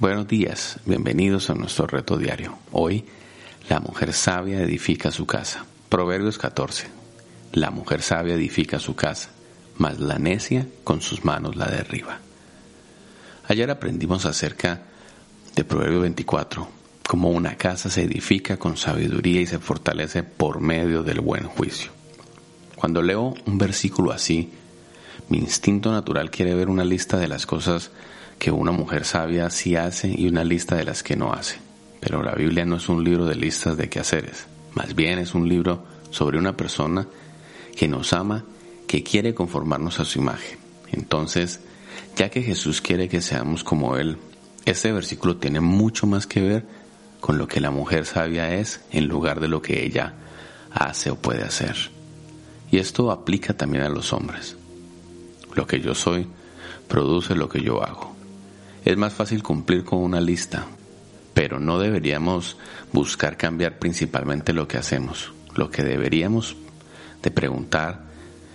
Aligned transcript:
Buenos 0.00 0.28
días, 0.28 0.78
bienvenidos 0.86 1.50
a 1.50 1.54
nuestro 1.54 1.88
reto 1.88 2.16
diario. 2.16 2.56
Hoy, 2.70 3.04
la 3.68 3.80
mujer 3.80 4.12
sabia 4.12 4.62
edifica 4.62 5.10
su 5.10 5.26
casa. 5.26 5.66
Proverbios 5.88 6.38
14. 6.38 6.86
La 7.52 7.72
mujer 7.72 8.02
sabia 8.02 8.34
edifica 8.34 8.78
su 8.78 8.94
casa, 8.94 9.30
mas 9.76 9.98
la 9.98 10.20
necia 10.20 10.68
con 10.84 11.00
sus 11.00 11.24
manos 11.24 11.56
la 11.56 11.66
derriba. 11.66 12.20
Ayer 13.48 13.72
aprendimos 13.72 14.24
acerca 14.24 14.82
de 15.56 15.64
Proverbio 15.64 15.98
24, 16.02 16.68
cómo 17.08 17.30
una 17.30 17.56
casa 17.56 17.90
se 17.90 18.04
edifica 18.04 18.56
con 18.56 18.76
sabiduría 18.76 19.40
y 19.40 19.46
se 19.46 19.58
fortalece 19.58 20.22
por 20.22 20.60
medio 20.60 21.02
del 21.02 21.20
buen 21.20 21.42
juicio. 21.48 21.90
Cuando 22.76 23.02
leo 23.02 23.34
un 23.46 23.58
versículo 23.58 24.12
así, 24.12 24.52
mi 25.28 25.38
instinto 25.38 25.90
natural 25.90 26.30
quiere 26.30 26.54
ver 26.54 26.68
una 26.68 26.84
lista 26.84 27.18
de 27.18 27.26
las 27.26 27.46
cosas 27.46 27.90
que 28.38 28.50
una 28.50 28.72
mujer 28.72 29.04
sabia 29.04 29.50
sí 29.50 29.76
hace 29.76 30.08
y 30.08 30.28
una 30.28 30.44
lista 30.44 30.76
de 30.76 30.84
las 30.84 31.02
que 31.02 31.16
no 31.16 31.32
hace. 31.32 31.58
Pero 32.00 32.22
la 32.22 32.34
Biblia 32.34 32.64
no 32.64 32.76
es 32.76 32.88
un 32.88 33.02
libro 33.02 33.26
de 33.26 33.34
listas 33.34 33.76
de 33.76 33.88
quehaceres, 33.88 34.46
más 34.74 34.94
bien 34.94 35.18
es 35.18 35.34
un 35.34 35.48
libro 35.48 35.84
sobre 36.10 36.38
una 36.38 36.56
persona 36.56 37.08
que 37.76 37.88
nos 37.88 38.12
ama, 38.12 38.44
que 38.86 39.02
quiere 39.02 39.34
conformarnos 39.34 40.00
a 40.00 40.04
su 40.04 40.20
imagen. 40.20 40.58
Entonces, 40.92 41.60
ya 42.16 42.28
que 42.28 42.42
Jesús 42.42 42.80
quiere 42.80 43.08
que 43.08 43.20
seamos 43.20 43.64
como 43.64 43.96
Él, 43.96 44.18
este 44.64 44.92
versículo 44.92 45.36
tiene 45.36 45.60
mucho 45.60 46.06
más 46.06 46.26
que 46.26 46.40
ver 46.40 46.66
con 47.20 47.38
lo 47.38 47.48
que 47.48 47.60
la 47.60 47.70
mujer 47.70 48.06
sabia 48.06 48.54
es 48.54 48.80
en 48.90 49.08
lugar 49.08 49.40
de 49.40 49.48
lo 49.48 49.62
que 49.62 49.84
ella 49.84 50.14
hace 50.70 51.10
o 51.10 51.16
puede 51.16 51.42
hacer. 51.42 51.76
Y 52.70 52.78
esto 52.78 53.10
aplica 53.10 53.54
también 53.54 53.84
a 53.84 53.88
los 53.88 54.12
hombres. 54.12 54.56
Lo 55.54 55.66
que 55.66 55.80
yo 55.80 55.94
soy 55.94 56.26
produce 56.86 57.34
lo 57.34 57.48
que 57.48 57.62
yo 57.62 57.82
hago. 57.82 58.17
Es 58.88 58.96
más 58.96 59.12
fácil 59.12 59.42
cumplir 59.42 59.84
con 59.84 59.98
una 59.98 60.18
lista, 60.18 60.64
pero 61.34 61.60
no 61.60 61.78
deberíamos 61.78 62.56
buscar 62.90 63.36
cambiar 63.36 63.78
principalmente 63.78 64.54
lo 64.54 64.66
que 64.66 64.78
hacemos. 64.78 65.30
Lo 65.54 65.68
que 65.68 65.82
deberíamos 65.82 66.56
de 67.22 67.30
preguntar 67.30 68.04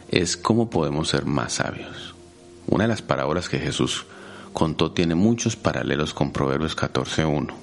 es 0.09 0.35
cómo 0.35 0.72
podemos 0.72 1.09
ser 1.09 1.25
más 1.25 1.53
sabios. 1.53 2.16
Una 2.66 2.85
de 2.85 2.88
las 2.88 3.03
parábolas 3.03 3.47
que 3.47 3.59
Jesús 3.59 4.07
contó 4.53 4.91
tiene 4.91 5.13
muchos 5.13 5.55
paralelos 5.55 6.16
con 6.16 6.31
Proverbios 6.31 6.75
14.1. 6.75 7.53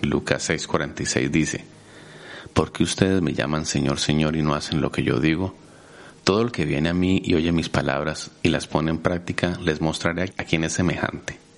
Lucas 0.00 0.50
6.46 0.50 1.30
dice, 1.30 1.64
porque 2.52 2.82
ustedes 2.82 3.22
me 3.22 3.32
llaman 3.32 3.64
Señor, 3.64 4.00
Señor 4.00 4.34
y 4.34 4.42
no 4.42 4.56
hacen 4.56 4.80
lo 4.80 4.90
que 4.90 5.04
yo 5.04 5.20
digo? 5.20 5.54
Todo 6.24 6.42
el 6.42 6.50
que 6.50 6.64
viene 6.64 6.88
a 6.88 6.94
mí 6.94 7.22
y 7.24 7.34
oye 7.34 7.52
mis 7.52 7.68
palabras 7.68 8.32
y 8.42 8.48
las 8.48 8.66
pone 8.66 8.90
en 8.90 8.98
práctica, 8.98 9.56
les 9.62 9.80
mostraré 9.80 10.32
a 10.36 10.42
quién 10.42 10.64
es 10.64 10.72
semejante 10.72 11.51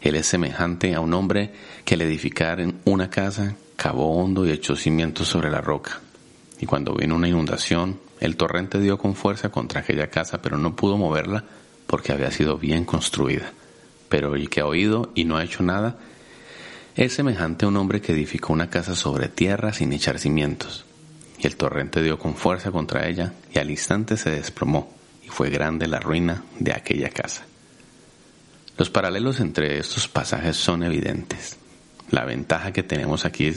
él 0.00 0.14
es 0.14 0.26
semejante 0.26 0.94
a 0.94 1.00
un 1.00 1.12
hombre 1.12 1.52
que 1.84 1.94
al 1.94 2.02
edificar 2.02 2.64
una 2.84 3.10
casa 3.10 3.56
cavó 3.76 4.16
hondo 4.16 4.46
y 4.46 4.50
echó 4.50 4.76
cimientos 4.76 5.28
sobre 5.28 5.50
la 5.50 5.60
roca. 5.60 6.00
Y 6.58 6.66
cuando 6.66 6.94
vino 6.94 7.16
una 7.16 7.28
inundación, 7.28 7.98
el 8.20 8.36
torrente 8.36 8.80
dio 8.80 8.98
con 8.98 9.14
fuerza 9.14 9.50
contra 9.50 9.80
aquella 9.80 10.08
casa, 10.08 10.40
pero 10.42 10.58
no 10.58 10.76
pudo 10.76 10.96
moverla 10.96 11.44
porque 11.86 12.12
había 12.12 12.30
sido 12.30 12.58
bien 12.58 12.84
construida. 12.84 13.52
Pero 14.08 14.34
el 14.34 14.48
que 14.48 14.60
ha 14.60 14.66
oído 14.66 15.10
y 15.14 15.24
no 15.24 15.36
ha 15.36 15.44
hecho 15.44 15.62
nada, 15.62 15.98
es 16.96 17.14
semejante 17.14 17.64
a 17.64 17.68
un 17.68 17.76
hombre 17.76 18.00
que 18.00 18.12
edificó 18.12 18.52
una 18.52 18.70
casa 18.70 18.94
sobre 18.94 19.28
tierra 19.28 19.72
sin 19.72 19.92
echar 19.92 20.18
cimientos. 20.18 20.84
Y 21.38 21.46
el 21.46 21.56
torrente 21.56 22.02
dio 22.02 22.18
con 22.18 22.34
fuerza 22.34 22.70
contra 22.70 23.08
ella, 23.08 23.32
y 23.54 23.58
al 23.58 23.70
instante 23.70 24.16
se 24.16 24.30
desplomó, 24.30 24.92
y 25.24 25.28
fue 25.28 25.48
grande 25.48 25.86
la 25.86 26.00
ruina 26.00 26.44
de 26.58 26.74
aquella 26.74 27.08
casa. 27.08 27.46
Los 28.80 28.88
paralelos 28.88 29.40
entre 29.40 29.78
estos 29.78 30.08
pasajes 30.08 30.56
son 30.56 30.82
evidentes. 30.82 31.58
La 32.10 32.24
ventaja 32.24 32.72
que 32.72 32.82
tenemos 32.82 33.26
aquí 33.26 33.52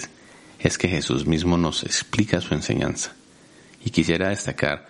es, 0.59 0.77
que 0.77 0.89
Jesús 0.89 1.25
mismo 1.25 1.57
nos 1.57 1.83
explica 1.83 2.41
su 2.41 2.53
enseñanza. 2.53 3.13
Y 3.85 3.91
quisiera 3.91 4.27
destacar 4.27 4.85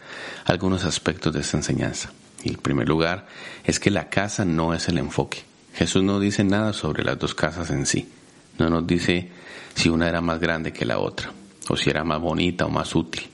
algunos 0.45 0.85
aspectos 0.85 1.31
de 1.35 1.41
esta 1.41 1.57
enseñanza. 1.57 2.11
Y 2.43 2.49
el 2.49 2.57
primer 2.57 2.89
lugar 2.89 3.27
es 3.63 3.79
que 3.79 3.91
la 3.91 4.09
casa 4.09 4.43
no 4.43 4.73
es 4.73 4.89
el 4.89 4.97
enfoque. 4.97 5.43
Jesús 5.75 6.01
no 6.01 6.19
dice 6.19 6.43
nada 6.43 6.73
sobre 6.73 7.03
las 7.03 7.19
dos 7.19 7.35
casas 7.35 7.69
en 7.69 7.85
sí. 7.85 8.09
No 8.57 8.71
nos 8.71 8.87
dice 8.87 9.29
si 9.75 9.89
una 9.89 10.09
era 10.09 10.21
más 10.21 10.39
grande 10.39 10.73
que 10.73 10.87
la 10.87 10.97
otra, 10.97 11.31
o 11.69 11.77
si 11.77 11.91
era 11.91 12.03
más 12.03 12.19
bonita 12.19 12.65
o 12.65 12.69
más 12.69 12.95
útil. 12.95 13.29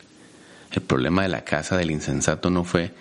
El 0.74 0.82
problema 0.82 1.22
de 1.22 1.30
la 1.30 1.46
casa 1.46 1.78
del 1.78 1.92
insensato 1.92 2.50
no 2.50 2.66
fue 2.66 2.94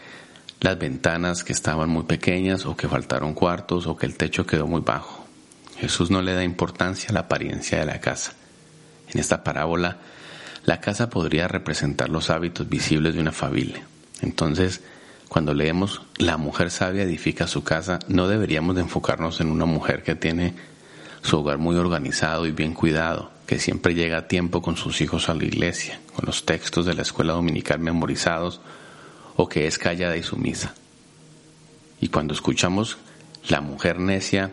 las 0.60 0.78
ventanas 0.78 1.44
que 1.44 1.52
estaban 1.52 1.88
muy 1.88 2.04
pequeñas 2.04 2.66
o 2.66 2.76
que 2.76 2.88
faltaron 2.88 3.34
cuartos 3.34 3.86
o 3.86 3.96
que 3.96 4.06
el 4.06 4.16
techo 4.16 4.46
quedó 4.46 4.66
muy 4.66 4.80
bajo. 4.80 5.24
Jesús 5.78 6.10
no 6.10 6.22
le 6.22 6.34
da 6.34 6.42
importancia 6.42 7.10
a 7.10 7.12
la 7.12 7.20
apariencia 7.20 7.78
de 7.78 7.86
la 7.86 8.00
casa. 8.00 8.32
En 9.12 9.20
esta 9.20 9.44
parábola, 9.44 9.98
la 10.64 10.80
casa 10.80 11.08
podría 11.08 11.48
representar 11.48 12.08
los 12.08 12.30
hábitos 12.30 12.69
visibles 12.69 13.14
de 13.14 13.20
una 13.20 13.32
familia. 13.32 13.86
Entonces, 14.20 14.82
cuando 15.28 15.54
leemos 15.54 16.02
la 16.16 16.36
mujer 16.36 16.70
sabia 16.70 17.04
edifica 17.04 17.46
su 17.46 17.62
casa, 17.62 18.00
no 18.08 18.26
deberíamos 18.26 18.75
de 18.75 18.82
enfocarnos 18.82 19.40
en 19.40 19.50
una 19.50 19.66
mujer 19.66 20.02
que 20.02 20.16
tiene 20.16 20.54
su 21.22 21.38
hogar 21.38 21.58
muy 21.58 21.76
organizado 21.76 22.46
y 22.46 22.50
bien 22.50 22.75
cuidado, 22.75 23.30
que 23.46 23.58
siempre 23.58 23.94
llega 23.94 24.19
a 24.19 24.28
tiempo 24.28 24.60
con 24.62 24.76
sus 24.76 25.00
hijos 25.00 25.28
a 25.28 25.34
la 25.34 25.44
iglesia, 25.44 26.00
con 26.14 26.26
los 26.26 26.44
textos 26.44 26.86
de 26.86 26.94
la 26.94 27.02
escuela 27.02 27.34
dominical 27.34 27.78
memorizados 27.78 28.60
o 29.41 29.49
que 29.49 29.69
es 29.69 29.78
callada 29.78 30.16
y 30.16 30.22
sumisa. 30.25 30.75
Y 32.00 32.09
cuando 32.09 32.34
escuchamos 32.34 32.99
la 33.49 33.60
mujer 33.60 34.00
necia, 34.00 34.50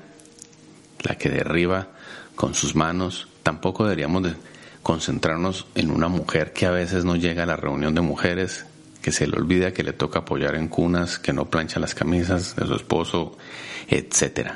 la 1.01 1.18
que 1.18 1.29
derriba 1.29 1.88
con 2.35 2.53
sus 2.53 2.75
manos, 2.75 3.28
tampoco 3.41 3.84
deberíamos 3.84 4.22
de 4.22 4.35
concentrarnos 4.84 5.66
en 5.73 5.90
una 5.90 6.07
mujer 6.07 6.53
que 6.53 6.68
a 6.68 6.72
veces 6.72 7.03
no 7.03 7.16
llega 7.16 7.44
a 7.44 7.47
la 7.47 7.56
reunión 7.56 7.96
de 7.96 8.01
mujeres, 8.01 8.68
que 9.01 9.12
se 9.12 9.25
le 9.25 9.35
olvida 9.35 9.73
que 9.73 9.84
le 9.84 9.91
toca 9.91 10.19
apoyar 10.19 10.53
en 10.53 10.68
cunas, 10.68 11.17
que 11.17 11.34
no 11.34 11.50
plancha 11.50 11.79
las 11.79 11.96
camisas 11.96 12.56
de 12.56 12.67
su 12.67 12.75
esposo, 12.75 13.40
etc. 13.88 14.52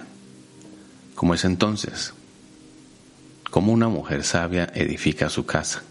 ¿Cómo 1.16 1.34
es 1.34 1.44
entonces? 1.44 2.14
¿Cómo 3.50 3.72
una 3.74 3.88
mujer 3.88 4.24
sabia 4.24 4.72
edifica 4.76 5.28
su 5.28 5.48
casa? 5.48 5.82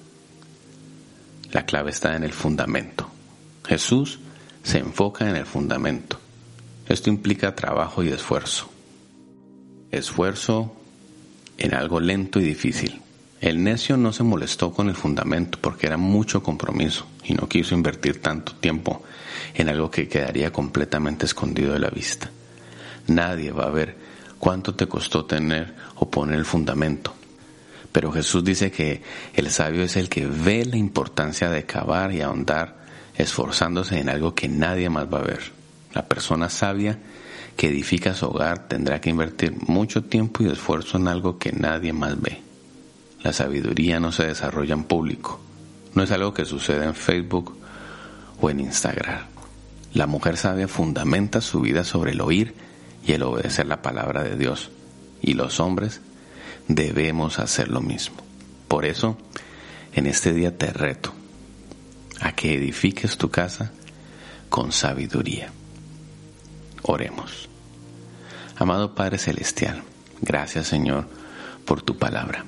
La 1.50 1.66
clave 1.66 1.90
está 1.90 2.14
en 2.14 2.22
el 2.22 2.32
fundamento. 2.32 3.10
Jesús 3.66 4.20
se 4.68 4.76
enfoca 4.76 5.26
en 5.26 5.34
el 5.34 5.46
fundamento. 5.46 6.20
Esto 6.86 7.08
implica 7.08 7.54
trabajo 7.54 8.02
y 8.02 8.08
esfuerzo. 8.08 8.68
Esfuerzo 9.90 10.76
en 11.56 11.72
algo 11.72 12.00
lento 12.00 12.38
y 12.38 12.44
difícil. 12.44 13.00
El 13.40 13.64
necio 13.64 13.96
no 13.96 14.12
se 14.12 14.24
molestó 14.24 14.74
con 14.74 14.90
el 14.90 14.94
fundamento 14.94 15.58
porque 15.58 15.86
era 15.86 15.96
mucho 15.96 16.42
compromiso 16.42 17.06
y 17.24 17.32
no 17.32 17.48
quiso 17.48 17.74
invertir 17.74 18.20
tanto 18.20 18.56
tiempo 18.56 19.02
en 19.54 19.70
algo 19.70 19.90
que 19.90 20.06
quedaría 20.06 20.52
completamente 20.52 21.24
escondido 21.24 21.72
de 21.72 21.78
la 21.78 21.88
vista. 21.88 22.30
Nadie 23.06 23.52
va 23.52 23.68
a 23.68 23.70
ver 23.70 23.96
cuánto 24.38 24.74
te 24.74 24.86
costó 24.86 25.24
tener 25.24 25.72
o 25.94 26.10
poner 26.10 26.38
el 26.38 26.44
fundamento. 26.44 27.14
Pero 27.90 28.12
Jesús 28.12 28.44
dice 28.44 28.70
que 28.70 29.00
el 29.32 29.50
sabio 29.50 29.82
es 29.84 29.96
el 29.96 30.10
que 30.10 30.26
ve 30.26 30.66
la 30.66 30.76
importancia 30.76 31.48
de 31.48 31.64
cavar 31.64 32.12
y 32.12 32.20
ahondar 32.20 32.77
esforzándose 33.18 33.98
en 33.98 34.08
algo 34.08 34.34
que 34.34 34.48
nadie 34.48 34.88
más 34.88 35.12
va 35.12 35.18
a 35.18 35.24
ver. 35.24 35.40
La 35.92 36.06
persona 36.06 36.48
sabia 36.48 36.98
que 37.56 37.68
edifica 37.68 38.14
su 38.14 38.26
hogar 38.26 38.68
tendrá 38.68 39.00
que 39.00 39.10
invertir 39.10 39.54
mucho 39.66 40.04
tiempo 40.04 40.44
y 40.44 40.48
esfuerzo 40.48 40.96
en 40.96 41.08
algo 41.08 41.38
que 41.38 41.52
nadie 41.52 41.92
más 41.92 42.20
ve. 42.20 42.40
La 43.22 43.32
sabiduría 43.32 43.98
no 43.98 44.12
se 44.12 44.26
desarrolla 44.26 44.74
en 44.74 44.84
público, 44.84 45.40
no 45.94 46.04
es 46.04 46.12
algo 46.12 46.32
que 46.32 46.44
sucede 46.44 46.84
en 46.84 46.94
Facebook 46.94 47.58
o 48.40 48.48
en 48.48 48.60
Instagram. 48.60 49.22
La 49.92 50.06
mujer 50.06 50.36
sabia 50.36 50.68
fundamenta 50.68 51.40
su 51.40 51.60
vida 51.60 51.82
sobre 51.82 52.12
el 52.12 52.20
oír 52.20 52.54
y 53.04 53.12
el 53.12 53.24
obedecer 53.24 53.66
la 53.66 53.82
palabra 53.82 54.22
de 54.22 54.36
Dios, 54.36 54.70
y 55.20 55.34
los 55.34 55.58
hombres 55.58 56.00
debemos 56.68 57.40
hacer 57.40 57.68
lo 57.68 57.80
mismo. 57.80 58.18
Por 58.68 58.84
eso, 58.84 59.18
en 59.94 60.06
este 60.06 60.32
día 60.32 60.56
te 60.56 60.72
reto 60.72 61.17
que 62.38 62.54
edifiques 62.54 63.18
tu 63.18 63.30
casa 63.30 63.72
con 64.48 64.70
sabiduría. 64.70 65.50
Oremos. 66.82 67.48
Amado 68.54 68.94
Padre 68.94 69.18
Celestial, 69.18 69.82
gracias 70.20 70.68
Señor 70.68 71.08
por 71.64 71.82
tu 71.82 71.98
palabra. 71.98 72.44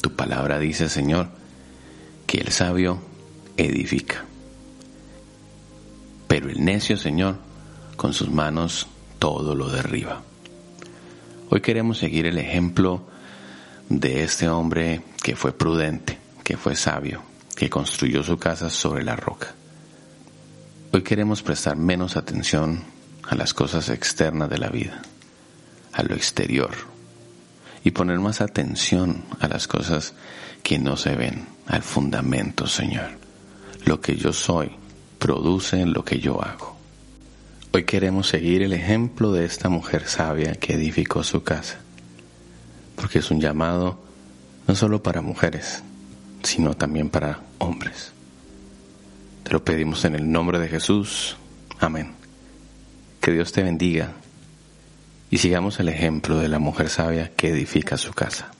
Tu 0.00 0.14
palabra 0.14 0.60
dice, 0.60 0.88
Señor, 0.88 1.30
que 2.28 2.38
el 2.38 2.52
sabio 2.52 3.00
edifica. 3.56 4.24
Pero 6.28 6.48
el 6.48 6.64
necio, 6.64 6.96
Señor, 6.96 7.38
con 7.96 8.14
sus 8.14 8.30
manos 8.30 8.86
todo 9.18 9.56
lo 9.56 9.68
derriba. 9.68 10.22
Hoy 11.50 11.60
queremos 11.60 11.98
seguir 11.98 12.26
el 12.26 12.38
ejemplo 12.38 13.02
de 13.88 14.22
este 14.22 14.48
hombre 14.48 15.02
que 15.24 15.34
fue 15.34 15.50
prudente, 15.50 16.20
que 16.44 16.56
fue 16.56 16.76
sabio, 16.76 17.22
que 17.58 17.68
construyó 17.68 18.22
su 18.22 18.38
casa 18.38 18.70
sobre 18.70 19.02
la 19.02 19.16
roca. 19.16 19.52
Hoy 20.92 21.02
queremos 21.02 21.42
prestar 21.42 21.76
menos 21.76 22.16
atención 22.16 22.84
a 23.24 23.34
las 23.34 23.52
cosas 23.52 23.88
externas 23.88 24.48
de 24.48 24.58
la 24.58 24.68
vida, 24.68 25.02
a 25.92 26.04
lo 26.04 26.14
exterior, 26.14 26.70
y 27.82 27.90
poner 27.90 28.20
más 28.20 28.42
atención 28.42 29.24
a 29.40 29.48
las 29.48 29.66
cosas 29.66 30.14
que 30.62 30.78
no 30.78 30.96
se 30.96 31.16
ven, 31.16 31.48
al 31.66 31.82
fundamento, 31.82 32.68
Señor. 32.68 33.18
Lo 33.84 34.00
que 34.00 34.14
yo 34.14 34.32
soy 34.32 34.70
produce 35.18 35.84
lo 35.84 36.04
que 36.04 36.20
yo 36.20 36.40
hago. 36.40 36.76
Hoy 37.72 37.82
queremos 37.82 38.28
seguir 38.28 38.62
el 38.62 38.72
ejemplo 38.72 39.32
de 39.32 39.44
esta 39.44 39.68
mujer 39.68 40.06
sabia 40.06 40.54
que 40.54 40.74
edificó 40.74 41.24
su 41.24 41.42
casa, 41.42 41.80
porque 42.94 43.18
es 43.18 43.32
un 43.32 43.40
llamado 43.40 43.98
no 44.68 44.76
solo 44.76 45.02
para 45.02 45.22
mujeres, 45.22 45.82
sino 46.44 46.74
también 46.74 47.10
para 47.10 47.47
hombres. 47.58 48.12
Te 49.44 49.52
lo 49.52 49.64
pedimos 49.64 50.04
en 50.04 50.14
el 50.14 50.30
nombre 50.30 50.58
de 50.58 50.68
Jesús. 50.68 51.36
Amén. 51.78 52.12
Que 53.20 53.32
Dios 53.32 53.52
te 53.52 53.62
bendiga 53.62 54.12
y 55.30 55.38
sigamos 55.38 55.78
el 55.80 55.88
ejemplo 55.88 56.38
de 56.38 56.48
la 56.48 56.58
mujer 56.58 56.88
sabia 56.88 57.30
que 57.34 57.50
edifica 57.50 57.96
su 57.96 58.12
casa. 58.12 58.50